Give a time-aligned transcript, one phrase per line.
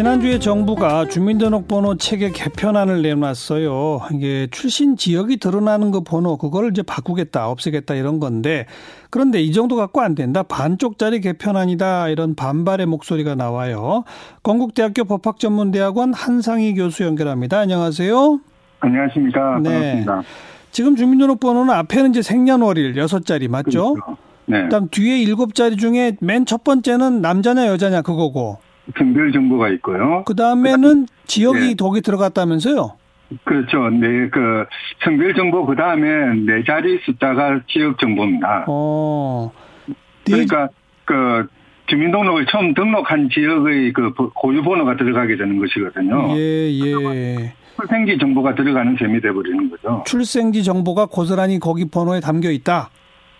[0.00, 4.00] 지난주에 정부가 주민등록번호 체계 개편안을 내놨어요.
[4.14, 8.64] 이게 출신 지역이 드러나는 그 번호 그거를 이제 바꾸겠다, 없애겠다 이런 건데
[9.10, 10.42] 그런데 이 정도 갖고 안 된다.
[10.42, 14.04] 반쪽짜리 개편안이다 이런 반발의 목소리가 나와요.
[14.42, 17.58] 건국대학교 법학전문대학원 한상희 교수 연결합니다.
[17.58, 18.40] 안녕하세요.
[18.80, 19.58] 안녕하십니까.
[19.62, 19.70] 네.
[19.70, 20.22] 반갑습니다.
[20.70, 23.92] 지금 주민등록번호는 앞에는 이제 생년월일 여섯 자리 맞죠?
[23.92, 24.16] 그렇죠.
[24.46, 24.62] 네.
[24.62, 28.56] 그다음 뒤에 일곱 자리 중에 맨 첫 번째는 남자냐 여자냐 그거고.
[28.98, 30.24] 성별 정보가 있고요.
[30.24, 31.74] 그 다음에는 지역이 네.
[31.74, 32.96] 독이 들어갔다면서요?
[33.44, 33.88] 그렇죠.
[33.90, 34.64] 네, 그
[35.04, 38.64] 성별 정보 그 다음에 네 자리 숫자가 지역 정보입니다.
[38.68, 39.52] 어.
[39.86, 39.94] 네.
[40.32, 40.68] 그러니까
[41.04, 41.46] 그
[41.86, 46.36] 주민등록을 처음 등록한 지역의 그 고유 번호가 들어가게 되는 것이거든요.
[46.36, 47.54] 예, 예.
[47.76, 50.04] 출생지 정보가 들어가는 셈이 돼 버리는 거죠.
[50.06, 52.90] 출생지 정보가 고스란히 거기 번호에 담겨 있다.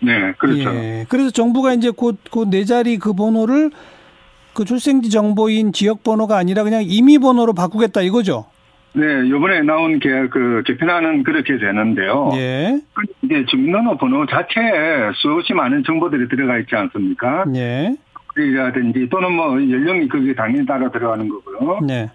[0.01, 0.73] 네, 그렇죠.
[0.73, 1.05] 예.
[1.09, 3.71] 그래서 정부가 이제 곧그네 자리 그 번호를
[4.53, 8.45] 그 출생지 정보인 지역 번호가 아니라 그냥 임의 번호로 바꾸겠다 이거죠?
[8.93, 12.31] 네, 요번에 나온 개, 그, 개편안은 그렇게 되는데요.
[12.35, 12.81] 예.
[13.21, 17.45] 이제 주민번호 번호 자체에 수없이 많은 정보들이 들어가 있지 않습니까?
[17.55, 17.95] 예.
[18.37, 21.79] 이라든지 또는 뭐 연령이 그게 당연히 따라 들어가는 거고요.
[21.85, 22.09] 네.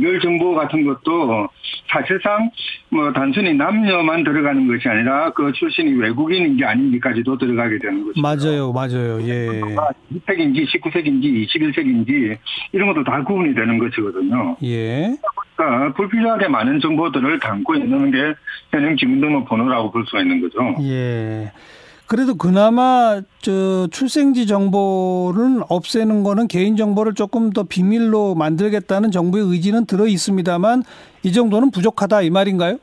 [0.00, 1.48] 별 정보 같은 것도
[1.90, 2.50] 사실상
[2.90, 8.20] 뭐 단순히 남녀만 들어가는 것이 아니라 그 출신이 외국인인지 아닌지까지도 들어가게 되는 거죠.
[8.20, 9.20] 맞아요, 맞아요.
[9.22, 9.46] 예.
[10.12, 12.38] 20세기인지 19세기인지 21세기인지
[12.72, 14.56] 이런 것도 다 구분이 되는 것이거든요.
[14.62, 15.16] 예.
[15.56, 18.34] 그러니까 불필요하게 많은 정보들을 담고 있는 게
[18.70, 20.58] 현행 주민등록 번호라고 볼 수가 있는 거죠.
[20.82, 21.50] 예.
[22.08, 29.84] 그래도 그나마 저 출생지 정보를 없애는 거는 개인 정보를 조금 더 비밀로 만들겠다는 정부의 의지는
[29.84, 30.84] 들어 있습니다만
[31.22, 32.78] 이 정도는 부족하다 이 말인가요?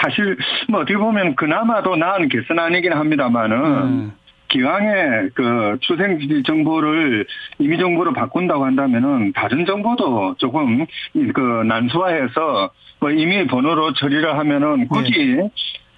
[0.00, 4.12] 사실 뭐 어떻게 보면 그나마도 나은 개선 아니긴 합니다만은 음.
[4.46, 7.26] 기왕에 그 출생지 정보를
[7.58, 10.86] 임의 정보로 바꾼다고 한다면은 다른 정보도 조금
[11.34, 15.50] 그 난수화해서 뭐 임의 번호로 처리를 하면은 굳이 네.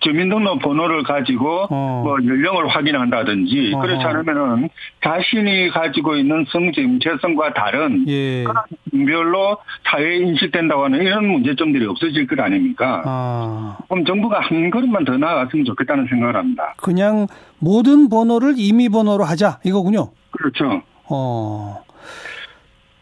[0.04, 2.02] 주민등록 번호를 가지고 어.
[2.04, 3.80] 뭐 연령을 확인한다든지 어.
[3.80, 4.68] 그렇지 않으면은
[5.02, 8.44] 자신이 가지고 있는 성질 재성과 다른 예.
[8.44, 9.56] 그런 별로
[9.90, 13.02] 사회에 인식된다고 하는 이런 문제점들이 없어질 것 아닙니까?
[13.06, 13.78] 아.
[13.88, 16.74] 그럼 정부가 한 걸음만 더 나아갔으면 좋겠다는 생각을 합니다.
[16.76, 17.26] 그냥
[17.58, 20.10] 모든 번호를 임의 번호로 하자 이거군요.
[20.30, 20.82] 그렇죠.
[21.08, 21.82] 어.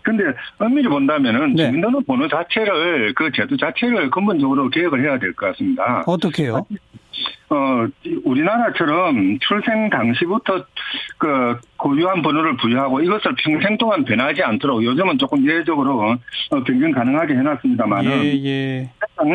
[0.02, 0.24] 근데
[0.58, 1.66] 엄밀히 본다면은 네.
[1.66, 6.02] 주민등록 번호 자체를 그 제도 자체를 근본적으로 개혁을 해야 될 것 같습니다.
[6.06, 6.66] 어떻게요?
[7.50, 7.86] 어
[8.24, 10.64] 우리나라처럼 출생 당시부터
[11.18, 16.16] 그 고유한 번호를 부여하고 이것을 평생 동안 변하지 않도록 요즘은 조금 예외적으로
[16.50, 18.90] 어, 변경 가능하게 해놨습니다만은 예, 예.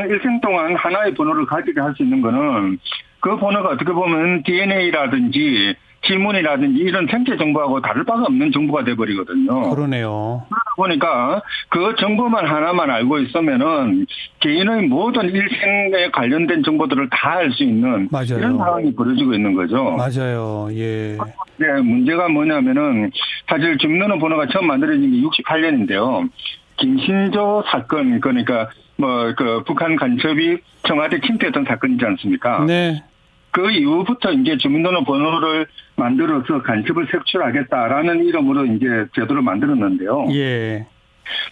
[0.09, 2.79] 일생 동안 하나의 번호를 가지게 할 수 있는 거는
[3.19, 9.69] 그 번호가 어떻게 보면 DNA라든지 지문이라든지 이런 생체 정보하고 다를 바가 없는 정보가 돼버리거든요.
[9.73, 10.43] 그러네요.
[10.49, 14.05] 그러다 보니까 그 정보만 하나만 알고 있으면은
[14.39, 18.37] 개인의 모든 일생에 관련된 정보들을 다 알 수 있는 맞아요.
[18.39, 19.95] 이런 상황이 벌어지고 있는 거죠.
[19.97, 20.69] 맞아요.
[20.71, 21.17] 예.
[21.57, 23.11] 네, 문제가 뭐냐면은
[23.47, 26.29] 사실 주민등록 번호가 처음 만들어진 게 68년인데요.
[26.77, 32.65] 김신조 사건 그러니까 뭐 그 북한 간첩이 청와대 침투했던 사건이지 않습니까?
[32.65, 33.03] 네.
[33.57, 40.27] 그 이후부터 이제 주민등록 번호를 만들어서 간첩을 색출하겠다라는 이름으로 이제 제도를 만들었는데요.
[40.33, 40.85] 예.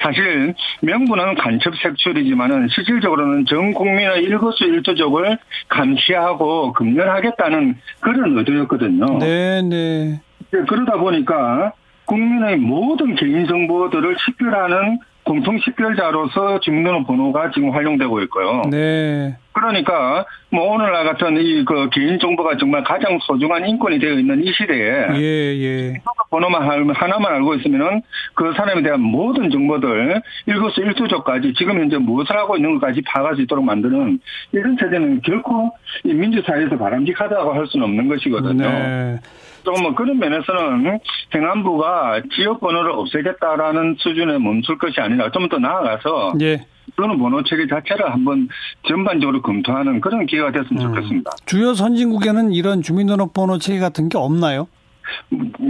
[0.03, 9.17] 사실 명분은 간첩 색출이지만은 실질적으로는 전 국민의 일거수일투족을 감시하고 금연하겠다는 그런 의도였거든요.
[9.17, 10.21] 네, 네.
[10.51, 11.73] 그러다 보니까
[12.05, 18.61] 국민의 모든 개인 정보들을 식별하는 공통 식별자로서 주민등록 번호가 지금 활용되고 있고요.
[18.69, 19.37] 네.
[19.55, 24.51] 그러니까 뭐 오늘날 같은 이 그 개인 정보가 정말 가장 소중한 인권이 되어 있는 이
[24.53, 25.93] 시대에 예, 예.
[26.29, 28.01] 번호만 하나만 알고 있으면은
[28.33, 33.41] 그 사람에 대한 모든 정보들 일거수 일투족까지 지금 현재 무엇을 하고 있는 것까지 파악할 수
[33.43, 34.19] 있도록 만드는
[34.51, 35.71] 이런 세대는 결코
[36.03, 38.69] 민주사회에서 바람직하다고 할 수는 없는 것이거든요.
[38.69, 39.19] 네.
[39.63, 40.99] 좀뭐 그런 면에서는
[41.33, 46.65] 행안부가 지역 번호를 없애겠다라는 수준에 멈출 것이 아니라 좀 더 나아가서 예.
[46.95, 48.47] 또는 번호 체계 자체를 한번
[48.87, 50.93] 전반적으로 검토하는 그런 기회가 됐으면 음.
[50.93, 51.31] 좋겠습니다.
[51.45, 54.67] 주요 선진국에는 이런 주민등록번호 체계 같은 게 없나요?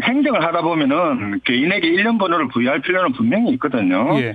[0.03, 4.17] 행정을 하다 보면은 개인에게 일련 번호를 부여할 필요는 분명히 있거든요.
[4.19, 4.33] 예.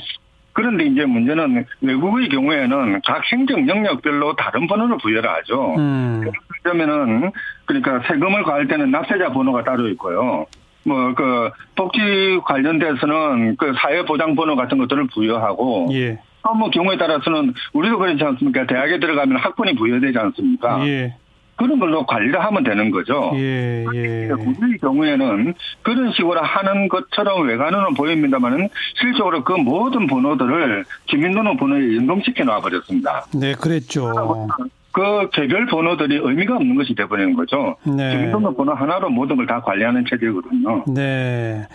[0.53, 5.75] 그런데 이제 문제는 외국의 경우에는 각 행정 영역별로 다른 번호를 부여를 하죠.
[5.79, 6.31] 음.
[6.63, 7.31] 그러면은
[7.65, 10.47] 그러니까 세금을 과할 때는 납세자 번호가 따로 있고요.
[10.85, 16.19] 뭐 그 복지 관련돼서는 그 사회 보장 번호 같은 것들을 부여하고 예.
[16.57, 18.67] 뭐 경우에 따라서는 우리도 그렇지 않습니까?
[18.67, 20.87] 대학에 들어가면 학번이 부여되지 않습니까?
[20.87, 21.15] 예.
[21.57, 23.33] 그런 걸로 관리를 하면 되는 거죠.
[23.35, 24.31] 예, 예.
[24.31, 25.53] 우리 경우에는
[25.83, 33.27] 그런 식으로 하는 것처럼 외관으로는 보입니다만은 실적으로 그 모든 번호들을 주민등록번호에 연동시켜 놔버렸습니다.
[33.35, 34.49] 네, 그랬죠.
[34.93, 37.77] 그 개별 번호들이 의미가 없는 것이 돼버리는 거죠.
[37.85, 38.11] 네.
[38.13, 40.85] 주민등록번호 하나로 모든 걸 다 관리하는 체제거든요.
[40.95, 41.67] 네.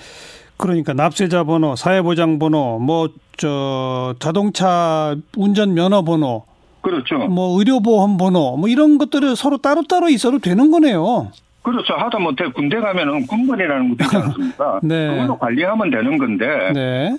[0.57, 6.43] 그러니까 납세자 번호, 사회보장 번호, 뭐 저 자동차 운전 면허 번호,
[6.81, 7.17] 그렇죠.
[7.27, 11.31] 뭐 의료보험 번호, 뭐 이런 것들을 서로 따로따로 있어도 되는 거네요.
[11.65, 11.95] 그렇죠.
[11.95, 14.79] 하다못해 군대 가면은 군번이라는 것도 있지 않습니까?
[14.85, 15.07] 네.
[15.07, 17.17] 그걸로 관리하면 되는 건데, 네.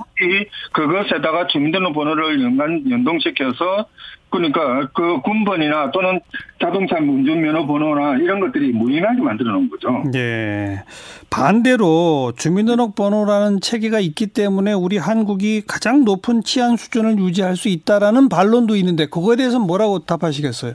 [0.72, 3.86] 그것에다가 주민등록번호를 연관, 연동시켜서
[4.30, 6.20] 그러니까 그 군번이나 또는
[6.60, 10.04] 자동차 운전면허 번호나 이런 것들이 무인하게 만들어 놓은 거죠.
[10.12, 10.80] 네.
[11.28, 18.76] 반대로 주민등록번호라는 체계가 있기 때문에 우리 한국이 가장 높은 치안 수준을 유지할 수 있다라는 반론도
[18.76, 20.74] 있는데 그거에 대해서 뭐라고 답하시겠어요?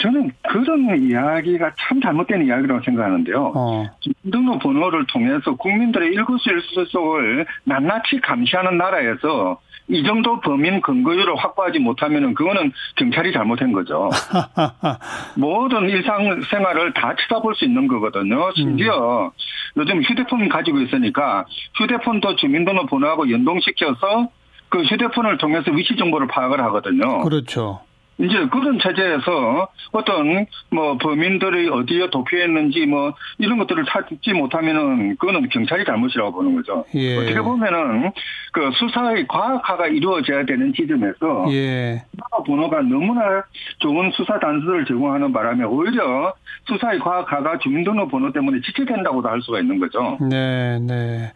[0.00, 3.52] 저는 그런 이야기가 참 잘못된 이야기라고 생각하는데요.
[3.54, 3.86] 어.
[4.00, 12.34] 주민등록 번호를 통해서 국민들의 일거수일투 속을 낱낱이 감시하는 나라에서 이 정도 범인 근거율을 확보하지 못하면은
[12.34, 14.10] 그거는 경찰이 잘못한 거죠.
[15.34, 18.50] 모든 일상생활을 다 쳐다볼 수 있는 거거든요.
[18.54, 19.30] 심지어 음.
[19.78, 21.46] 요즘 휴대폰 가지고 있으니까
[21.76, 24.28] 휴대폰도 주민등록 번호하고 연동시켜서
[24.68, 27.22] 그 휴대폰을 통해서 위치 정보를 파악을 하거든요.
[27.22, 27.80] 그렇죠.
[28.18, 35.84] 이제 그런 체제에서 어떤 뭐 범인들이 어디에 도피했는지 뭐 이런 것들을 찾지 못하면은 그거는 경찰이
[35.84, 36.84] 잘못이라고 보는 거죠.
[36.94, 37.16] 예.
[37.16, 38.10] 어떻게 보면은
[38.52, 42.02] 그 수사의 과학화가 이루어져야 되는 지점에서 예.
[42.44, 43.44] 번호가 너무나
[43.78, 46.34] 좋은 수사 단서를 제공하는 바람에 오히려
[46.66, 50.18] 수사의 과학화가 주민등록 번호 때문에 지체된다고도 할 수가 있는 거죠.
[50.20, 51.32] 네, 네.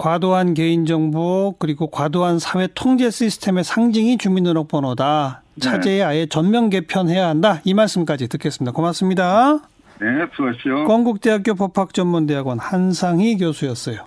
[0.00, 5.42] 과도한 개인정보 그리고 과도한 사회 통제 시스템의 상징이 주민등록번호다.
[5.56, 5.60] 네.
[5.60, 7.60] 차제에 아예 전면 개편해야 한다.
[7.64, 8.72] 이 말씀까지 듣겠습니다.
[8.72, 9.58] 고맙습니다.
[10.00, 10.86] 네, 수고하십시오.
[10.86, 13.98] 건국대학교 법학전문대학원 한상희 교수였어요.